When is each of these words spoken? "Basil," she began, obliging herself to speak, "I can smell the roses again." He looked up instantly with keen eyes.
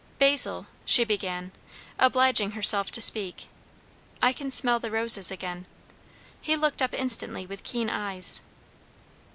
"Basil," 0.17 0.65
she 0.83 1.03
began, 1.03 1.51
obliging 1.99 2.53
herself 2.53 2.89
to 2.93 2.99
speak, 2.99 3.45
"I 4.19 4.33
can 4.33 4.49
smell 4.49 4.79
the 4.79 4.89
roses 4.89 5.29
again." 5.29 5.67
He 6.41 6.55
looked 6.55 6.81
up 6.81 6.95
instantly 6.95 7.45
with 7.45 7.61
keen 7.61 7.87
eyes. 7.87 8.41